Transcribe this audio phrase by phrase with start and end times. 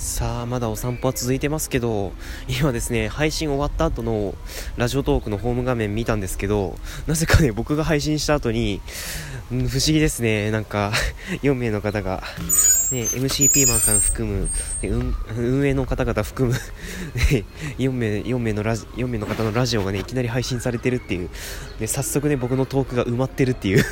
[0.00, 2.12] さあまだお散歩は続いてますけど
[2.48, 4.34] 今ですね配信終わった後の
[4.78, 6.74] ラジオトークのホーム画面見たんですけど
[7.06, 8.80] なぜかね僕が配信した後に、
[9.50, 10.50] 不思議ですね。
[10.52, 10.92] なんか
[11.42, 12.22] 4名の方が、
[12.92, 14.48] ね、MC ピーマンさん含む、
[14.82, 16.54] うん、 運営の方々含む
[17.32, 17.44] ね、
[17.78, 21.30] 4, 名 4, 名のラジ4名の方のラジオがねいきなり配信されてるっていう
[21.78, 23.84] で早速ね僕のトークが埋まってるっていう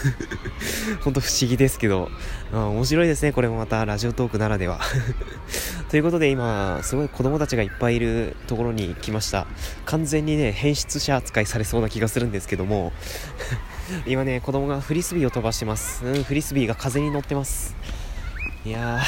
[1.03, 2.11] 本当不思議ですけど
[2.53, 4.81] あ面白いですねこれもまたラジオトークならでは
[5.89, 9.47] ということで今、すごい子供たちがいっぱいいるところに来ました。
[9.87, 12.93] 完全にね、変質者扱いされそうな気がするんですけども、
[14.07, 16.05] 今ね、子供がフリスビーを飛ばしてます。
[16.05, 17.75] うん、フリスビーが風に乗ってます。
[18.69, 19.01] いや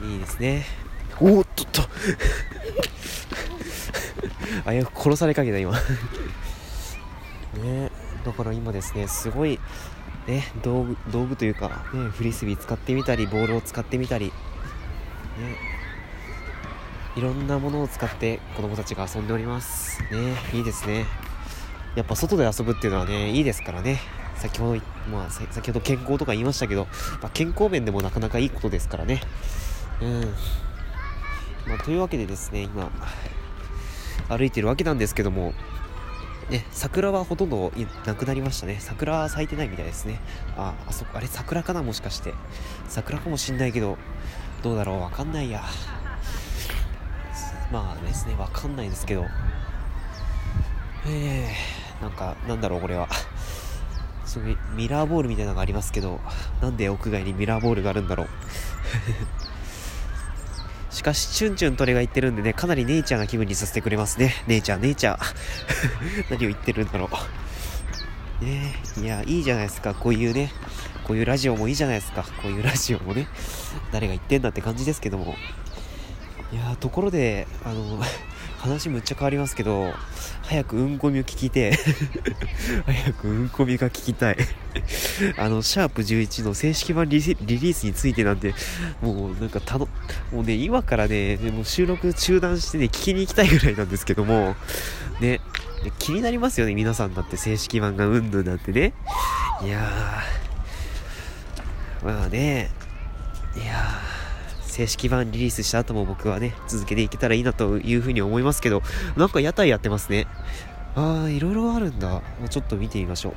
[0.00, 0.64] ー、 いいですね。
[1.20, 1.82] おっとっと。
[4.64, 5.72] あ、や殺されかけた今。
[7.62, 7.90] ね
[8.24, 9.60] だから今ですね、すごい、
[10.26, 14.32] ね、道具、道具というか、ね、フリスビー使ってみたり、ボールを使ってみたり、ね。
[17.16, 20.02] いろんなものを使って子供たちが遊んでおります。
[20.04, 20.08] ね
[20.54, 21.04] いいですね。
[21.96, 24.00] やっぱ外で遊ぶっていうのはねいいですからね。
[24.36, 24.80] 先ほど、
[25.10, 26.86] まあ、先ほど健康とか言いましたけど、
[27.20, 29.20] まあ、健康面でもなかなかいいことですからね。
[30.00, 30.20] うん。
[31.68, 32.90] まあ、というわけでですね今
[34.28, 35.52] 歩いてるわけなんですけども
[36.48, 37.72] ね、桜はほとんど
[38.06, 38.78] なくなりましたね。
[38.80, 40.20] 桜は咲いてないみたいですね。
[40.56, 41.82] あ、あそこ、あれ桜かな？
[41.84, 42.34] もしかして。
[42.88, 43.98] 桜かもしんないけど、
[44.64, 45.00] どうだろう？
[45.00, 45.62] わかんないや。
[47.70, 49.26] まあですねわかんないですけど。
[51.06, 53.08] えー、なんかなんだろうこれは。
[54.30, 56.20] そういうミラーボールみたいなのがありますけど
[56.62, 58.28] なんで屋外にミラーボールがあるんだろう
[60.90, 64.34] しかし、チュンチュン鳥が言ってるんでね、かなりネイチャーな気分にさせてくれますね。
[64.46, 65.34] ネイチャー、ネイチャー。
[66.30, 67.08] 何を言ってるんだろ
[68.40, 68.44] う。
[68.44, 70.52] ねいや、いいじゃないですか、こういうね、
[71.04, 72.24] こういうラジオもいいじゃないですか。
[72.42, 73.28] こういうラジオもね。
[73.92, 75.36] 誰が言ってんだって感じですけども。
[76.52, 77.98] いやところで、あの、
[78.60, 79.94] 話むっちゃ変わりますけど、
[80.42, 81.78] 早くうんこみを聞きて
[82.84, 84.36] 早くうんこみが聞きたい。
[85.38, 88.54] あの、シャープ11の正式版リリースについてなんて、
[89.00, 89.88] もうなんかたの、
[90.30, 94.54] もうね、今からね、もう収録中断してね、聞きに行きたいぐらいなんですけども、
[95.20, 95.40] ね、
[95.98, 98.92] 気になりますよね、皆さんだって正式版がうんぬんなんてね。
[99.64, 102.70] いやー、まあね、
[103.56, 104.09] いやー。
[104.70, 108.82] 正式版リリースした後も僕はね、続けていけたらいいなというふうに思いますけど、
[109.16, 110.26] なんか屋台やってますね。
[110.94, 112.22] ああ、いろいろあるんだ。
[112.48, 113.34] ちょっと見てみましょう。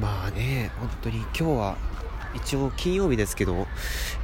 [0.00, 1.76] まあね、本当に今日は、
[2.34, 3.66] 一応金曜日ですけど、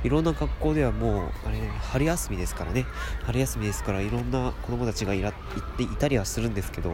[0.03, 2.87] いろんな学校ではもう、あれ、ね、春休みですからね。
[3.25, 6.93] 春休みですから、いろんな子供たちがいら行っていたりはするんですけど、い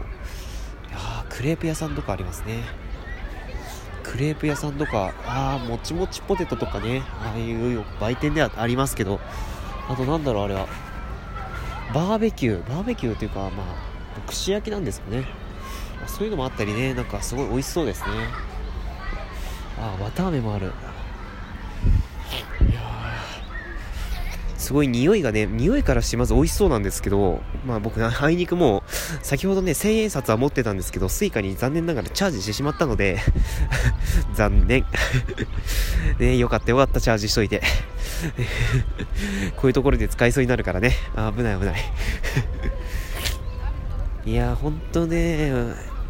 [0.91, 2.63] やクレープ屋さんとかありますね。
[4.15, 9.19] クレープ屋さんとか、ああ、もちもちポテトとかね、ああいう売店ではありますけど、
[9.89, 10.69] あとなんだろう、あれは、
[11.93, 15.25] バーベキュー、バーベキューというか、まあ、串焼きなんですかね。
[16.07, 18.07] そういうのもあったりね、なんかすごい美味しそうですね。
[19.81, 20.71] ああ、綿あめもある。
[24.57, 28.84] すごい匂いがね、匂いからしてまず美味しそうなんですけど、まあ僕、あいにくも、
[29.23, 33.19] 先ほどね、千円札は持ってたんですけど、 Suica に残念ながらチャージしてしまったので
[34.35, 34.85] 残念
[36.19, 37.63] ね、よかったよかった、チャージしといて
[39.57, 41.85] こういうところで使いそうになるからね、危ない危ない
[44.27, 45.53] いやほんとね、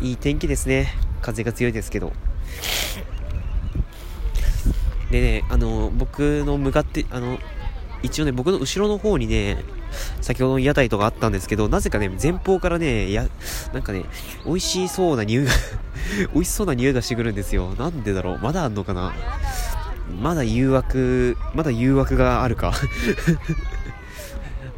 [0.00, 0.94] いい天気ですね。
[1.20, 2.12] 風が強いですけど。
[5.10, 7.38] でね、あの、僕の向かって、あの、
[8.02, 9.64] 一応ね、僕の後ろの方にね、
[10.20, 13.26] 先ほどの屋台とかあったんですけど、なぜかね、前方からね、や、
[13.72, 14.04] なんかね、
[14.46, 15.50] 美味しそうな匂いが
[16.34, 17.74] 美味しそうな匂いがしてくるんですよ。
[17.78, 18.38] なんでだろう？
[18.38, 19.12] まだあんのかな？
[20.20, 22.72] まだ誘惑、まだ誘惑があるか？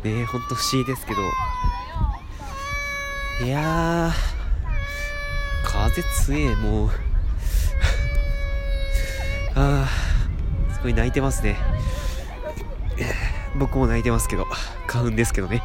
[0.04, 1.21] ねえ、ほんと不思議ですけど。
[3.44, 4.12] いやー、
[5.65, 6.91] 風強え、もう
[9.56, 11.56] あー、すごい泣いてますね。
[13.56, 14.47] 僕も泣いてますけど、
[14.86, 15.62] 花粉ですけどね。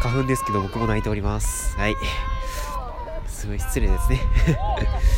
[0.00, 1.76] 花粉ですけど僕も泣いております。
[1.78, 1.96] はい。
[3.26, 4.20] すごい失礼ですね。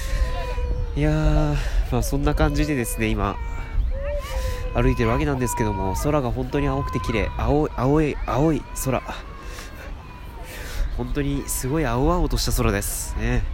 [0.96, 1.56] いやー、
[1.90, 3.36] まあそんな感じでですね、今、
[4.74, 7.30] 歩いてるわけなんですけども、空が本当に青くて綺麗。
[7.38, 9.02] 青い、青い、青い空。
[10.96, 13.16] 本当にすごい青々とした空です。
[13.16, 13.53] ね。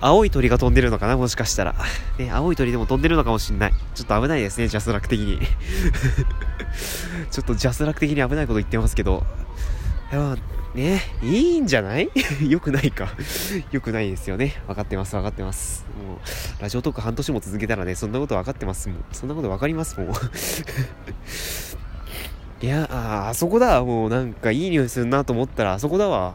[0.00, 1.74] 青い鳥が飛んでるのかなもしかしたら。
[2.18, 3.72] ね、青い鳥でも飛んでるのかもしんない。
[3.94, 5.38] ちょっと危ないですね、ジャスラック的に。
[7.30, 9.24] ちょっとジャスラック的に危ないこと言ってますけど。
[10.12, 10.36] いや、
[10.74, 12.08] ね、いいんじゃない？
[12.48, 13.08] よくないか。
[13.70, 14.62] よくないですよね。
[14.66, 15.84] 分かってます、分かってます。
[16.06, 16.18] もう、
[16.62, 19.04] ラジオトーク半年も続けたらね、そんなこと分かってますもん。
[19.12, 20.12] そんなこと分かりますもん。
[22.62, 26.34] いやああそこだもうなんかいい匂いするなと思ったらあそこだわ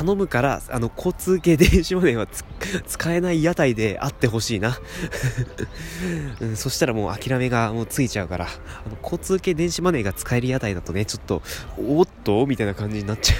[0.00, 2.26] 頼むから、あの、交通系電子マネーは
[2.86, 4.78] 使えない屋台であってほしいな、
[6.40, 6.56] うん。
[6.56, 11.42] そしたらもう諦めがもうついちゃうから、あの、交通系電子マネーが使える屋台だとね、ちょっと、
[11.76, 12.46] おっと？
[12.46, 13.36] みたいな感じになっちゃ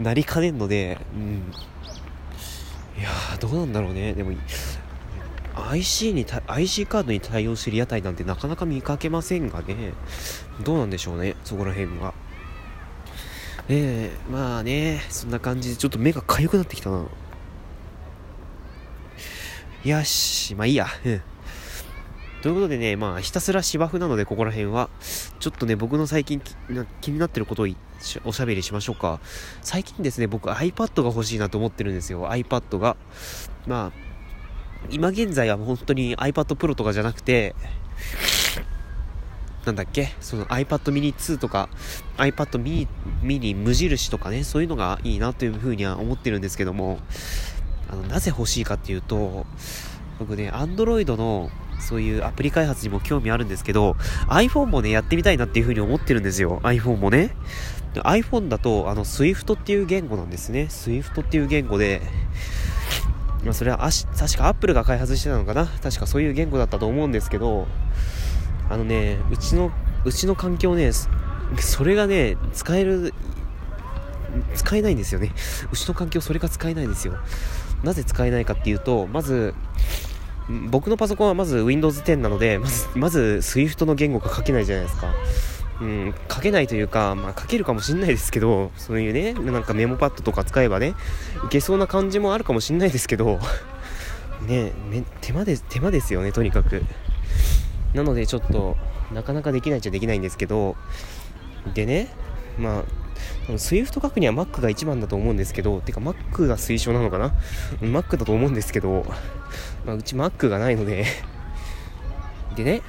[0.00, 1.52] う なりかねんので、うん。
[2.98, 4.14] いやどうなんだろうね。
[4.14, 4.32] でも、
[5.70, 9.92] IC に IC カードに対応してる屋台なんてなかなか見かけませんがね
[10.64, 12.14] どうなんでしょうねそこら辺は
[13.68, 17.06] ええー、まあねそんな感じでちょっと目が痒くなってきたな
[19.84, 21.22] よしまあいいやうん
[22.42, 24.88] ということでね、まあ、ひたすら芝生なので、ここら辺は。
[25.40, 26.40] ちょっとね、僕の最近
[27.02, 27.66] 気になってることを
[28.24, 29.20] おしゃべりしましょうか。
[29.60, 32.28] 最近ですね、僕 iPad が欲しいなと思ってるんですよ。
[32.28, 32.96] iPad が。
[33.66, 37.54] まあ、今現在は本当に iPad Pro とかじゃなくて、
[39.66, 40.14] なんだっけ？
[40.20, 41.68] その iPad mini 2とか
[42.16, 42.88] iPad mini,
[43.22, 46.98] mini 無印とかね、そういうのがいいなというふうには思ってるんですけども、
[47.90, 49.46] あの、なぜ欲しいかっていうと、
[50.18, 53.96] 僕ね、Android のそういうアプリ開発にも興味あるんですけど、
[54.28, 56.60] iPhone もね、やってみたいなっていうふうに思ってるんですよ。
[56.62, 57.34] iPhone もね。
[57.94, 60.68] iPhone だと、あの、Swift っていう言語なんですね。
[60.70, 62.02] Swift っていう言語で、
[63.44, 67.66] まあ、それはあし確かアップルが開発してたのかな確かそういう言語だったと思うんですけど
[68.70, 69.70] あのねうちの
[70.04, 70.92] うちの環境ね
[71.58, 73.12] それがね使える
[74.54, 75.32] 使えないんですよね。
[75.72, 77.14] うちの環境それが使えないんですよ。
[77.82, 79.54] なぜ使えないかっていうとまず
[80.70, 85.12] 僕のパソコンはまず Windows 10なのでまずまず Swift の言語が書けないじゃないですか。
[85.80, 90.94] うん、書けないというか、まあ、書けるかもしんないですけど、そういうね、なんかメモパッドとか使えばね、
[91.46, 93.40] いけそうな感じもあるかもしんないですけど、
[94.46, 94.72] ね
[95.22, 96.82] 手間で手間ですよね、とにかく。
[97.94, 98.76] なので、ちょっと、
[99.12, 100.76] なかなかできないっちゃできないんですけど、
[101.74, 102.08] でね、
[102.58, 102.84] まあ、
[103.52, 107.32] Swift 書くには Mac が一番だと思うんですけど、てか Mac が推奨なのかな
[107.80, 109.04] ?Mac だと思うんですけど、
[109.84, 111.04] まあ、うち Mac がないので
[112.56, 112.82] でね、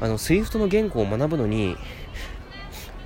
[0.00, 1.76] あの、Swift の言語を学ぶのに、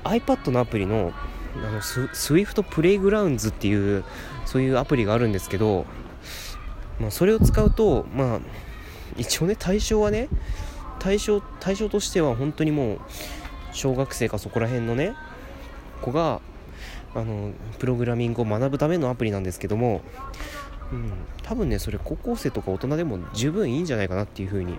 [0.04, 1.12] iPad のアプリの
[1.56, 4.04] あのス Swift プレイグラウンズっていう
[4.46, 5.84] そういうアプリがあるんですけど、
[6.98, 8.40] まあ、それを使うとまあ
[9.16, 10.28] 一応ね対象はね
[11.02, 12.98] 対象対象としては本当にもう
[13.72, 15.14] 小学生かそこら辺のね
[16.00, 16.40] 子が
[17.12, 20.00] あのプログラミングを学ぶためのアプリなんですけども、
[20.92, 21.12] うん、
[21.42, 24.78] 多分ねそれ高校生とか大人でも十分いいんじゃないかなっていう風に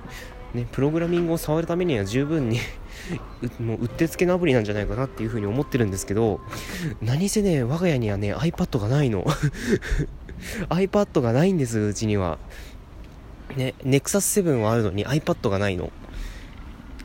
[0.53, 2.59] ね、プログラミングを触るためには十分に
[3.59, 6.41] もううってつけのアプリなんじゃないかなっていうふうに思ってるんですけど
[7.01, 9.25] 何せね我が家にはね iPad がないの。
[10.69, 12.37] iPad がないんですうちには。
[13.57, 15.91] ね NEXUS7 はあるのに iPad がないの。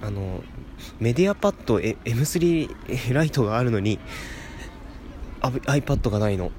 [0.01, 0.43] あの
[1.01, 3.99] メディアパッド M3 ライトがあるのに
[5.41, 6.51] iPad がないの。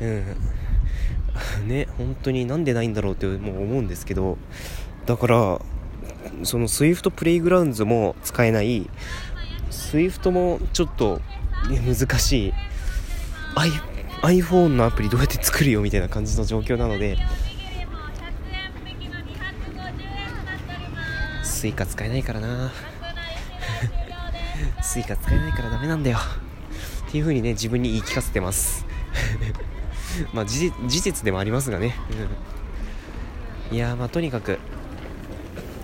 [0.00, 0.36] うん。
[1.68, 4.36] ね本当になんでないんだろうってもう思うんですけど
[5.06, 5.60] だから
[6.42, 8.88] その SWIFT プレイグラウンズも使えない。
[9.70, 11.20] SWIFT もちょっと、
[11.68, 12.52] 難しい。
[14.22, 17.16] iPhone のアプリどうやって作るよみたいな感じの状況なので
[21.60, 22.72] スイカ使えないからな。
[24.80, 26.16] スイカ使えないからダメなんだよ。
[26.16, 28.86] っていう風にね自分に言い聞かせてます。
[30.32, 31.94] まあ事実でもありますがね、
[33.70, 34.58] うん、いやまあとにかく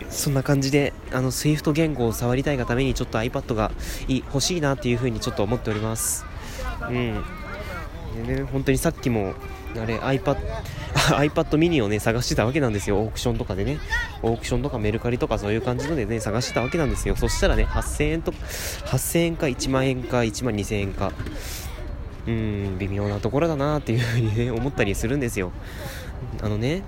[0.08, 3.70] そんな感じで、あの、SWIFT 言語を触りたいがために、ちょっと iPad が
[4.08, 6.24] 欲しいなっていう風にちょっと思っております。
[6.88, 7.22] うん。
[8.26, 9.34] でね、本当にさっきも、
[9.76, 10.38] あれ、iPad、
[11.18, 12.96] iPad mini をね、探してたわけなんですよ。
[12.96, 13.78] オークションとかでね。
[14.22, 17.16] オークションとかメルカリとかそういう感じのでね、探してたわけなんですよ。
[17.16, 21.12] そしたらね、8000円と、8000円か1万円か1万2000円か。
[22.26, 25.52] うん、微妙なところだなっていう風にね、思ったりするんですよ。
[26.42, 26.82] あのね、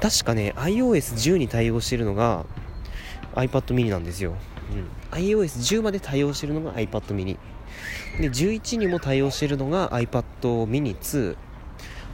[0.00, 2.46] 確かね iOS10 に対応してるのが
[3.34, 4.34] iPad mini なんですよ、
[5.12, 7.36] うん、iOS10 まで対応してるのが iPad mini
[8.18, 10.24] で11にも対応してるのが iPad
[10.66, 11.36] mini 2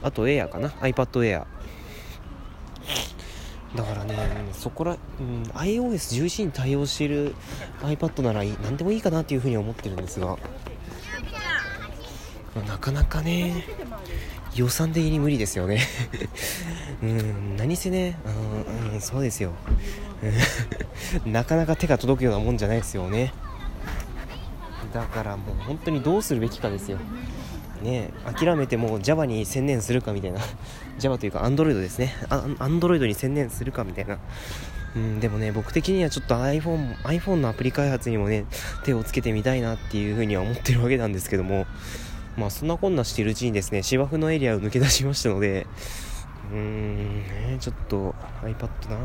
[0.03, 1.45] あと Air かな？iPad Air
[3.75, 4.15] だからね
[4.53, 7.35] そこら、うん、iOS11 に対応している
[7.81, 10.37] iPad なら何でもいいかなっていうふうに思ってるんですが。
[12.65, 13.65] なかなかね
[14.55, 15.81] 予算的に無理ですよね。
[17.03, 19.51] うん何せねあの、うん、そうですよ。
[21.25, 23.33] なかなか手が届くようなもんじゃないですよね。
[24.93, 26.97] だからもう本当にどうするべきかですよ。
[27.81, 30.39] ね諦めてもう Java に専念するかみたいな。
[30.99, 32.13] Java というか Android ですね。
[32.29, 34.19] アンドロイドに専念するかみたいな。
[34.95, 38.45] うん、でもね、僕的にはちょっと iPhone、iPhone のアプリ開発にもね、
[38.83, 41.67] 手をつけてみたいなっていうふうには思ってるわけなんですけども、
[42.35, 45.67] まあそんなこんなしてるうちにですね、芝生のエリアを抜け出しましたので、
[46.51, 48.97] うーん、ね、ちょっと iPad な。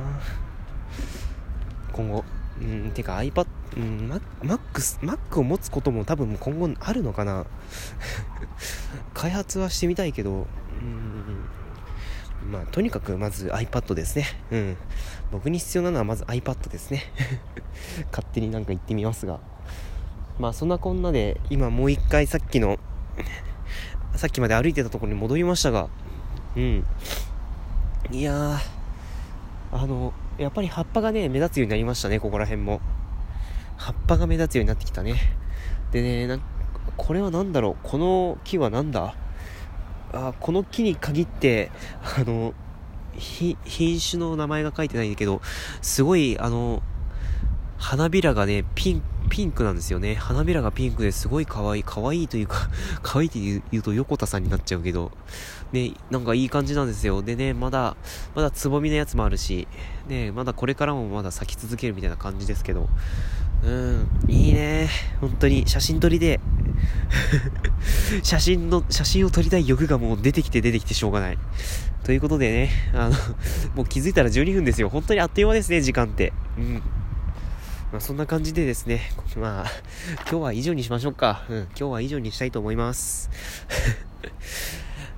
[1.92, 2.24] 今後、
[2.62, 4.10] うん、てか iPad、うん、
[4.42, 4.60] Mac、
[5.00, 7.44] Mac を持つことも多分今後あるのかな
[9.14, 11.32] 開発はしてみたいけど、うん
[12.50, 14.26] まあ、とにかくまず iPad ですね。
[14.50, 14.76] うん。
[15.30, 17.04] 僕に必要なのはまず iPad ですね。
[18.10, 19.38] 勝手になんか言ってみますが。
[20.38, 22.78] まあ、そんなこんなで、今もう一回さっきの、
[24.16, 25.88] さっきまで歩いてたところに戻りましたが、
[26.56, 26.84] うん。
[28.10, 28.58] いや、
[29.70, 32.80] あの、やっぱり葉っぱがね、目立つようになりましたね、ここら辺も。
[33.76, 35.16] 葉っぱが目立つようになってきたね。
[35.90, 36.38] でね、な
[36.96, 37.76] これは何だろう？
[37.82, 39.14] この木は何だ？
[40.12, 41.70] あこの木に限って、
[42.02, 42.54] あの、
[43.16, 43.56] 品
[43.98, 45.40] 種の名前が書いてないんだけど、
[45.80, 46.82] すごい、あの、
[47.78, 50.14] 花びらがね、ピン、ピンクなんですよね。
[50.14, 51.82] 花びらがピンクですごい可愛い。
[51.82, 52.68] 可愛いというか
[53.02, 55.10] 可愛いって言うと横田さんになっちゃうけど、
[55.72, 57.22] ね、なんかいい感じなんですよ。
[57.22, 57.96] でね、まだ、
[58.34, 59.66] まだつぼみのやつもあるし、
[60.06, 62.88] ね、まだこれからもまだ咲き続けるみたいな感じですけど、
[63.64, 64.88] うん、いいね。
[65.20, 66.40] 本当に写真撮りで、
[68.22, 71.38] 写真の、写真を撮りたい欲がもう出てきて出てきてしょうがない。
[72.04, 73.16] ということでね、あの、
[73.76, 74.88] もう気づいたら12分ですよ。
[74.88, 76.32] 本当にあっという間ですね、時間って。
[76.58, 76.82] うん。
[77.92, 79.70] まあ、そんな感じでですね、まあ、
[80.28, 81.44] 今日は以上にしましょうか。
[81.48, 83.30] うん、今日は以上にしたいと思います。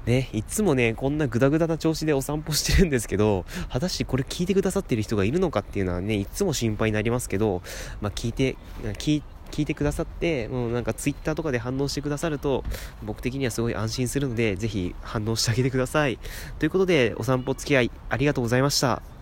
[0.07, 7.63] ね、いつもね、こんなグダグダな調子でお散歩してるんですけど、果たしてこれ聞いてくださってる人がいるのかっていうのはね、いつも心配になりますけど、
[8.01, 8.57] まあ、聞いて、
[8.99, 12.65] 聞いて、聞いてくださって、もうなんかツイッターとかで反応してくださると、
[13.05, 16.19] 僕的にはすごい安心するので、ぜひ反応してあげてください。
[16.59, 19.14] ということで、お散歩付き合いありがとうございました。